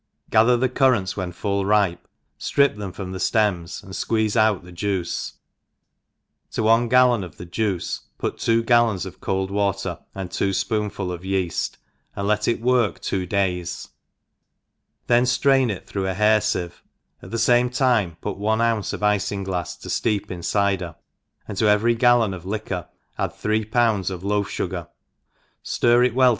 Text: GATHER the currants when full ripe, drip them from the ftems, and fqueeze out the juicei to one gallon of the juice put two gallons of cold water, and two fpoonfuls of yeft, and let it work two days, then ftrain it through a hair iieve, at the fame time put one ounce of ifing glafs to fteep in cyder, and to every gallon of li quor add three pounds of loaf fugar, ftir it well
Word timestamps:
GATHER 0.31 0.57
the 0.57 0.67
currants 0.67 1.15
when 1.15 1.31
full 1.31 1.63
ripe, 1.63 2.07
drip 2.39 2.75
them 2.75 2.91
from 2.91 3.11
the 3.11 3.19
ftems, 3.19 3.83
and 3.83 3.93
fqueeze 3.93 4.35
out 4.35 4.63
the 4.63 4.71
juicei 4.73 5.33
to 6.53 6.63
one 6.63 6.89
gallon 6.89 7.23
of 7.23 7.37
the 7.37 7.45
juice 7.45 8.01
put 8.17 8.39
two 8.39 8.63
gallons 8.63 9.05
of 9.05 9.21
cold 9.21 9.51
water, 9.51 9.99
and 10.15 10.31
two 10.31 10.49
fpoonfuls 10.53 11.13
of 11.13 11.21
yeft, 11.23 11.77
and 12.15 12.27
let 12.27 12.47
it 12.47 12.59
work 12.61 12.99
two 12.99 13.27
days, 13.27 13.89
then 15.05 15.25
ftrain 15.25 15.69
it 15.69 15.85
through 15.85 16.07
a 16.07 16.15
hair 16.15 16.39
iieve, 16.39 16.81
at 17.21 17.29
the 17.29 17.37
fame 17.37 17.69
time 17.69 18.17
put 18.21 18.37
one 18.37 18.59
ounce 18.59 18.93
of 18.93 19.01
ifing 19.01 19.45
glafs 19.45 19.79
to 19.79 19.87
fteep 19.87 20.31
in 20.31 20.41
cyder, 20.41 20.95
and 21.47 21.59
to 21.59 21.67
every 21.67 21.93
gallon 21.93 22.33
of 22.33 22.43
li 22.43 22.57
quor 22.57 22.87
add 23.19 23.35
three 23.35 23.63
pounds 23.63 24.09
of 24.09 24.23
loaf 24.23 24.47
fugar, 24.49 24.87
ftir 25.63 26.03
it 26.03 26.15
well 26.15 26.29